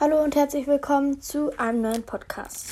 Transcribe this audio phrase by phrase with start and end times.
[0.00, 2.68] Hallo und herzlich willkommen zu einem neuen Podcast.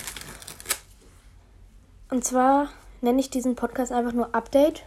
[2.10, 2.70] Und zwar
[3.02, 4.86] nenne ich diesen Podcast einfach nur Update,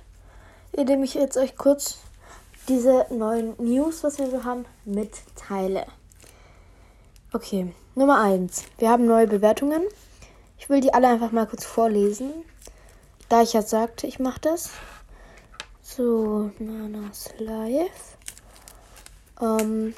[0.72, 2.00] indem ich jetzt euch kurz
[2.68, 5.86] diese neuen News, was wir so haben, mitteile.
[7.32, 8.64] Okay, Nummer 1.
[8.80, 9.84] Wir haben neue Bewertungen.
[10.58, 12.32] Ich will die alle einfach mal kurz vorlesen.
[13.30, 14.72] Da ich ja sagte, ich mache das.
[15.84, 18.18] So, Nanas Live.
[19.40, 19.94] Ähm,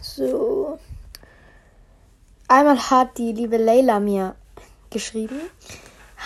[0.00, 0.78] so.
[2.52, 4.34] Einmal hat die liebe Leila mir
[4.90, 5.40] geschrieben.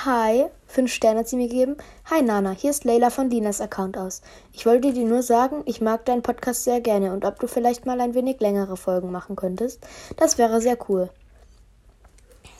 [0.06, 1.76] Hi, fünf Sterne hat sie mir gegeben.
[2.08, 4.22] Hi Nana, hier ist Leila von Linas Account aus.
[4.54, 7.84] Ich wollte dir nur sagen, ich mag deinen Podcast sehr gerne und ob du vielleicht
[7.84, 9.86] mal ein wenig längere Folgen machen könntest.
[10.16, 11.10] Das wäre sehr cool.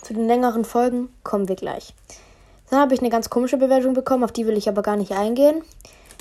[0.02, 1.94] Zu den längeren Folgen kommen wir gleich.
[2.68, 5.12] Dann habe ich eine ganz komische Bewertung bekommen, auf die will ich aber gar nicht
[5.12, 5.62] eingehen.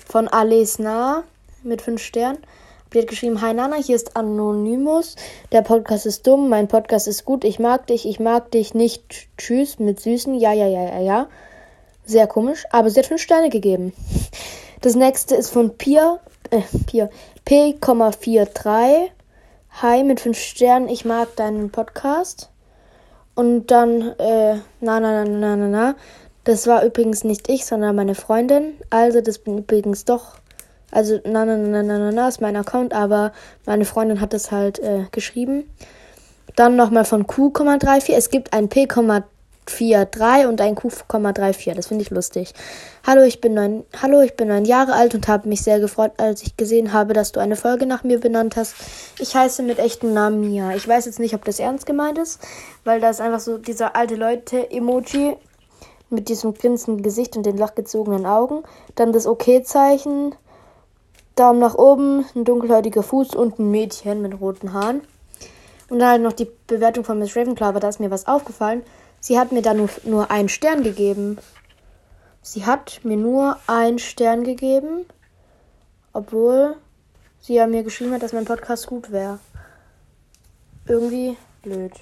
[0.07, 1.23] Von Alice Na
[1.61, 2.39] mit fünf Sternen.
[2.93, 5.15] Die hat geschrieben, Hi Nana, hier ist Anonymous.
[5.51, 9.29] Der Podcast ist dumm, mein Podcast ist gut, ich mag dich, ich mag dich nicht.
[9.35, 10.35] Tschüss mit Süßen.
[10.35, 11.27] Ja, ja, ja, ja, ja.
[12.05, 13.93] Sehr komisch, aber sie hat fünf Sterne gegeben.
[14.81, 16.19] Das nächste ist von Pia,
[16.51, 17.09] äh, Pia,
[17.45, 19.09] P,43.
[19.81, 22.51] Hi mit fünf Sternen, ich mag deinen Podcast.
[23.33, 25.95] Und dann, äh, na, na, na, na, na, na.
[26.43, 28.75] Das war übrigens nicht ich, sondern meine Freundin.
[28.91, 30.35] Also, das bin übrigens doch
[30.93, 33.31] also, na, na, na, na, na, na, ist mein Account, aber
[33.65, 35.69] meine Freundin hat das halt äh, geschrieben.
[36.55, 38.13] Dann nochmal von Q,34.
[38.13, 41.73] Es gibt ein P,43 und ein Q,34.
[41.73, 42.53] Das finde ich lustig.
[43.07, 46.11] Hallo, ich bin neun, hallo, ich bin neun Jahre alt und habe mich sehr gefreut,
[46.17, 48.75] als ich gesehen habe, dass du eine Folge nach mir benannt hast.
[49.19, 50.75] Ich heiße mit echtem Namen Mia.
[50.75, 52.39] Ich weiß jetzt nicht, ob das ernst gemeint ist,
[52.83, 55.37] weil da ist einfach so dieser alte Leute-Emoji
[56.11, 58.63] mit diesem grinsenden Gesicht und den lachgezogenen Augen.
[58.93, 60.35] Dann das OK-Zeichen.
[61.35, 65.01] Daumen nach oben, ein dunkelhäutiger Fuß und ein Mädchen mit roten Haaren.
[65.89, 68.83] Und dann halt noch die Bewertung von Miss Ravenclaw, aber da ist mir was aufgefallen.
[69.19, 71.37] Sie hat mir da nur, nur einen Stern gegeben.
[72.41, 75.05] Sie hat mir nur einen Stern gegeben,
[76.11, 76.75] obwohl
[77.39, 79.39] sie ja mir geschrieben hat, dass mein Podcast gut wäre.
[80.85, 81.93] Irgendwie blöd.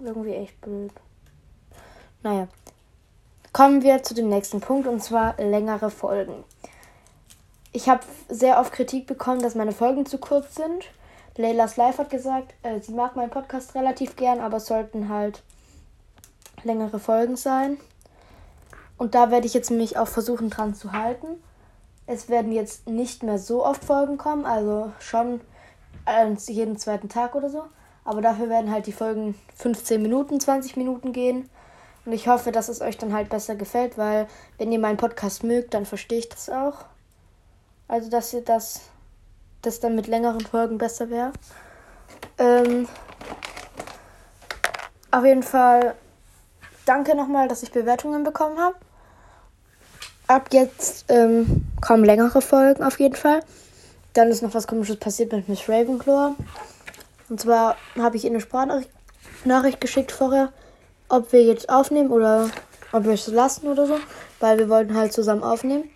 [0.00, 0.92] Irgendwie echt blöd.
[2.22, 2.48] Naja.
[3.52, 6.44] Kommen wir zu dem nächsten Punkt und zwar längere Folgen.
[7.72, 10.84] Ich habe sehr oft Kritik bekommen, dass meine Folgen zu kurz sind.
[11.36, 15.42] Leylas Live hat gesagt, äh, sie mag meinen Podcast relativ gern, aber es sollten halt
[16.64, 17.78] längere Folgen sein.
[18.96, 21.28] Und da werde ich jetzt mich auch versuchen dran zu halten.
[22.06, 25.40] Es werden jetzt nicht mehr so oft Folgen kommen, also schon
[26.46, 27.64] jeden zweiten Tag oder so.
[28.04, 31.48] Aber dafür werden halt die Folgen 15 Minuten, 20 Minuten gehen.
[32.06, 35.44] Und ich hoffe, dass es euch dann halt besser gefällt, weil wenn ihr meinen Podcast
[35.44, 36.86] mögt, dann verstehe ich das auch.
[37.88, 38.82] Also, dass ihr das,
[39.62, 41.32] das dann mit längeren Folgen besser wäre.
[42.38, 42.86] Ähm,
[45.10, 45.94] auf jeden Fall
[46.84, 48.76] danke nochmal, dass ich Bewertungen bekommen habe.
[50.26, 53.40] Ab jetzt ähm, kommen längere Folgen auf jeden Fall.
[54.12, 56.34] Dann ist noch was komisches passiert mit Miss Ravenclaw.
[57.30, 60.52] Und zwar habe ich ihr eine Sprachnachricht geschickt vorher,
[61.08, 62.50] ob wir jetzt aufnehmen oder
[62.92, 63.96] ob wir es lassen oder so,
[64.40, 65.90] weil wir wollten halt zusammen aufnehmen.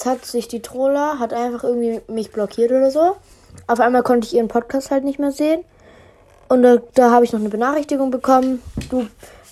[0.00, 3.18] Jetzt hat sich die Troller, hat einfach irgendwie mich blockiert oder so.
[3.66, 5.62] Auf einmal konnte ich ihren Podcast halt nicht mehr sehen.
[6.48, 8.62] Und da, da habe ich noch eine Benachrichtigung bekommen.
[8.88, 9.06] Du,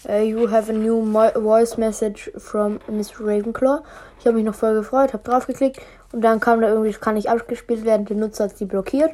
[0.09, 1.04] uh, you have a new
[1.34, 3.82] voice message from Miss Ravenclaw.
[4.20, 5.82] Ich habe mich noch voll gefreut, habe draufgeklickt
[6.12, 8.06] und dann kam da irgendwie, kann nicht abgespielt werden.
[8.06, 9.10] Der Nutzer hat sie blockiert.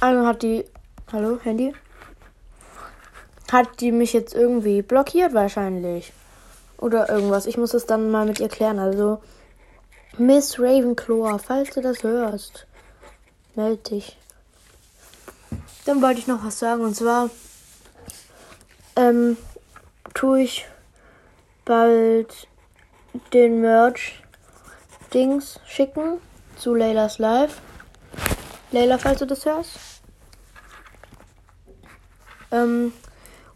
[0.00, 0.64] Einmal hat die,
[1.12, 1.74] hallo Handy,
[3.52, 6.14] hat die mich jetzt irgendwie blockiert wahrscheinlich.
[6.78, 7.46] Oder irgendwas.
[7.46, 8.78] Ich muss es dann mal mit ihr klären.
[8.78, 9.20] Also,
[10.16, 12.66] Miss Ravenclaw, falls du das hörst,
[13.54, 14.16] melde dich.
[15.84, 16.82] Dann wollte ich noch was sagen.
[16.82, 17.30] Und zwar
[18.96, 19.36] ähm,
[20.14, 20.66] tue ich
[21.64, 22.48] bald
[23.32, 26.20] den Merch-Dings schicken
[26.56, 27.60] zu Laylas Live.
[28.70, 29.78] Layla, falls du das hörst.
[32.50, 32.92] Ähm,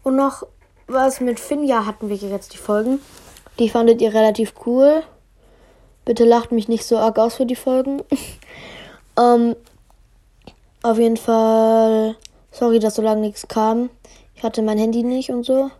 [0.03, 0.45] und noch
[0.87, 2.99] was mit Finja hatten wir jetzt die Folgen.
[3.59, 5.03] Die fandet ihr relativ cool.
[6.05, 8.01] Bitte lacht mich nicht so arg aus für die Folgen.
[9.19, 9.55] ähm,
[10.81, 12.15] auf jeden Fall,
[12.51, 13.89] sorry, dass so lange nichts kam.
[14.35, 15.71] Ich hatte mein Handy nicht und so.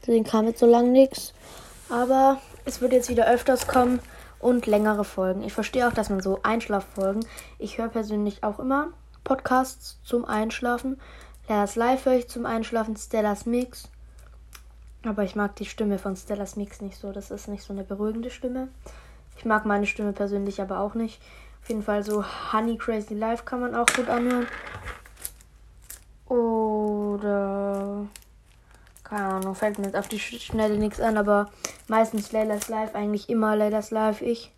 [0.00, 1.32] Deswegen kam jetzt so lange nichts.
[1.90, 4.00] Aber es wird jetzt wieder öfters kommen
[4.38, 5.42] und längere Folgen.
[5.42, 7.26] Ich verstehe auch, dass man so Einschlaffolgen.
[7.58, 8.88] Ich höre persönlich auch immer
[9.24, 11.00] Podcasts zum Einschlafen.
[11.44, 13.88] Stellas Live höre ich zum Einschlafen, Stellas Mix.
[15.04, 17.12] Aber ich mag die Stimme von Stellas Mix nicht so.
[17.12, 18.68] Das ist nicht so eine beruhigende Stimme.
[19.36, 21.20] Ich mag meine Stimme persönlich aber auch nicht.
[21.62, 24.46] Auf jeden Fall so Honey Crazy Life kann man auch gut anhören.
[26.28, 28.06] oder
[29.04, 31.50] keine Ahnung, fällt mir jetzt auf die Schnelle nichts an, aber
[31.86, 34.20] meistens Laylas Live, eigentlich immer Laylas Live.
[34.20, 34.52] Ich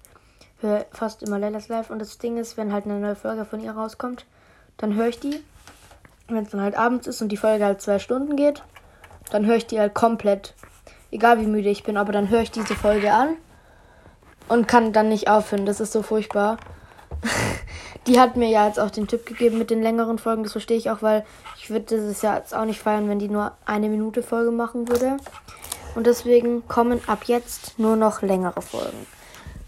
[0.61, 3.61] höre fast immer Laylas Live und das Ding ist, wenn halt eine neue Folge von
[3.61, 4.27] ihr rauskommt,
[4.77, 5.41] dann höre ich die.
[6.29, 8.63] Wenn es dann halt abends ist und die Folge halt zwei Stunden geht,
[9.31, 10.55] dann höre ich die halt komplett.
[11.11, 13.37] Egal wie müde ich bin, aber dann höre ich diese Folge an
[14.49, 15.67] und kann dann nicht aufhören.
[15.67, 16.59] Das ist so furchtbar.
[18.07, 20.43] die hat mir ja jetzt auch den Tipp gegeben mit den längeren Folgen.
[20.43, 21.25] Das verstehe ich auch, weil
[21.57, 24.89] ich würde das ja jetzt auch nicht feiern, wenn die nur eine Minute Folge machen
[24.89, 25.17] würde.
[25.95, 29.07] Und deswegen kommen ab jetzt nur noch längere Folgen.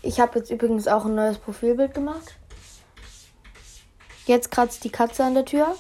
[0.03, 2.37] Ich habe jetzt übrigens auch ein neues Profilbild gemacht.
[4.27, 5.75] Jetzt kratzt die Katze an der Tür.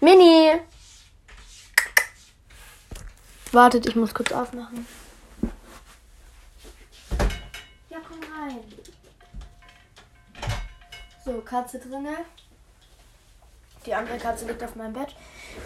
[0.00, 0.60] Mini!
[3.52, 4.86] Wartet, ich muss kurz aufmachen.
[7.90, 8.60] Ja, komm rein.
[11.22, 12.16] So, Katze drinne.
[13.84, 15.14] Die andere Katze liegt auf meinem Bett.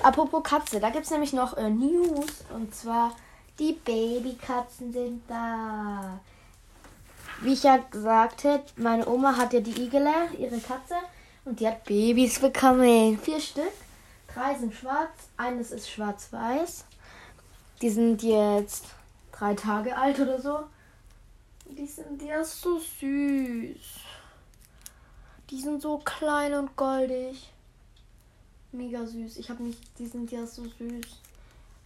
[0.03, 2.45] Apropos Katze, da gibt es nämlich noch äh, News.
[2.53, 3.15] Und zwar,
[3.61, 6.19] die Babykatzen sind da.
[7.43, 10.97] Wie ich ja sagte, meine Oma hat ja die Igele, ihre Katze.
[11.45, 13.17] Und die hat Babys bekommen.
[13.19, 13.73] Vier Stück.
[14.35, 16.85] Drei sind schwarz, eines ist schwarz-weiß.
[17.83, 18.87] Die sind jetzt
[19.33, 20.61] drei Tage alt oder so.
[21.67, 24.01] Die sind ja so süß.
[25.51, 27.51] Die sind so klein und goldig.
[28.73, 29.37] Mega süß.
[29.37, 31.07] Ich habe nicht, die sind ja so süß.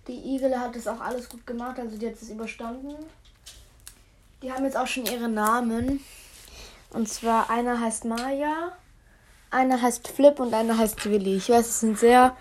[0.07, 2.95] Die Igele hat das auch alles gut gemacht, also die hat es überstanden.
[4.43, 6.01] Die haben jetzt auch schon ihre Namen.
[6.93, 8.73] Und zwar einer heißt Maya,
[9.51, 11.37] einer heißt Flip und einer heißt Willi.
[11.37, 12.37] Ich weiß, es sind sehr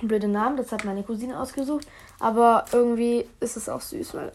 [0.00, 1.86] blöde Namen, das hat meine Cousine ausgesucht.
[2.20, 4.32] Aber irgendwie ist es auch süß, weil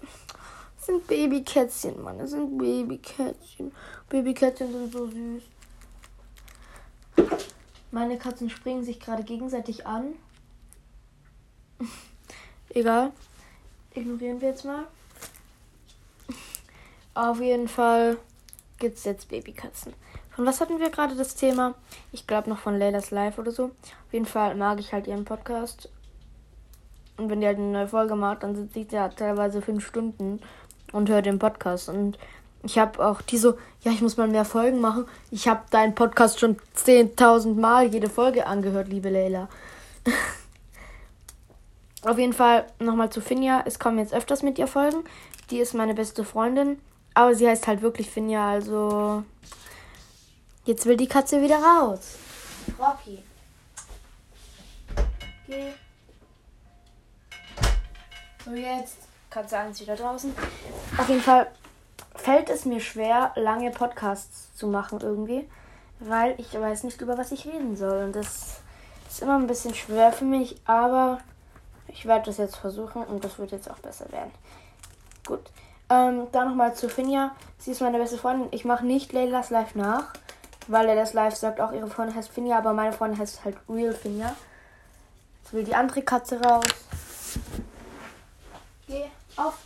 [0.77, 2.19] es sind Babykätzchen, Mann.
[2.19, 3.71] Es sind Babykätzchen.
[4.09, 5.43] Babykätzchen sind so süß.
[7.91, 10.15] Meine Katzen springen sich gerade gegenseitig an.
[12.69, 13.11] Egal.
[13.93, 14.85] Ignorieren wir jetzt mal.
[17.13, 18.17] Auf jeden Fall
[18.79, 19.93] gibt es jetzt Babykatzen.
[20.31, 21.75] Von was hatten wir gerade das Thema?
[22.11, 23.65] Ich glaube noch von Laylas Live oder so.
[23.65, 25.87] Auf jeden Fall mag ich halt ihren Podcast.
[27.17, 30.41] Und wenn die halt eine neue Folge macht, dann sitze ich da teilweise fünf Stunden
[30.91, 31.89] und höre den Podcast.
[31.89, 32.17] Und
[32.63, 35.05] ich habe auch die so, ja, ich muss mal mehr Folgen machen.
[35.31, 39.47] Ich habe deinen Podcast schon 10.000 Mal jede Folge angehört, liebe Leila.
[42.03, 43.63] Auf jeden Fall nochmal zu Finja.
[43.65, 45.03] Es kommen jetzt öfters mit ihr Folgen.
[45.49, 46.79] Die ist meine beste Freundin.
[47.13, 49.23] Aber sie heißt halt wirklich Finja, also.
[50.65, 52.17] Jetzt will die Katze wieder raus.
[52.79, 53.23] Rocky.
[55.47, 55.73] Geh.
[58.45, 58.97] So, jetzt.
[59.31, 60.31] Katze 1 wieder draußen.
[60.99, 61.47] Auf jeden Fall
[62.13, 65.49] fällt es mir schwer, lange Podcasts zu machen irgendwie,
[65.99, 68.03] weil ich weiß nicht, über was ich reden soll.
[68.03, 68.61] Und das
[69.09, 71.17] ist immer ein bisschen schwer für mich, aber
[71.87, 74.31] ich werde das jetzt versuchen und das wird jetzt auch besser werden.
[75.25, 75.41] Gut.
[75.89, 77.31] Ähm, dann nochmal zu Finja.
[77.57, 78.49] Sie ist meine beste Freundin.
[78.51, 80.13] Ich mache nicht Leilas Live nach,
[80.67, 83.93] weil Leilas Live sagt auch, ihre Freundin heißt Finja, aber meine Freundin heißt halt Real
[83.93, 84.35] Finja.
[85.41, 86.63] Jetzt will die andere Katze raus.
[88.87, 89.05] Geh
[89.35, 89.57] auf.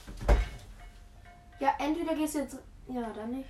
[1.59, 2.57] Ja, entweder gehst du jetzt.
[2.87, 3.49] Ja, dann nicht.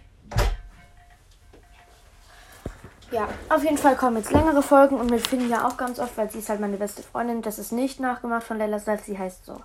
[3.12, 6.16] Ja, auf jeden Fall kommen jetzt längere Folgen und mit Finn ja auch ganz oft,
[6.16, 7.42] weil sie ist halt meine beste Freundin.
[7.42, 9.62] Das ist nicht nachgemacht von Leilas Life, sie heißt so.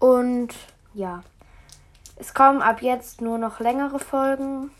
[0.00, 0.54] Und
[0.94, 1.22] ja,
[2.16, 4.70] es kommen ab jetzt nur noch längere Folgen.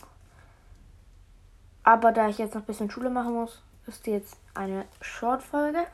[1.85, 5.87] Aber da ich jetzt noch ein bisschen Schule machen muss, ist die jetzt eine Short-Folge.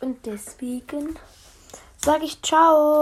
[0.00, 1.18] Und deswegen
[1.96, 2.98] sage ich ciao.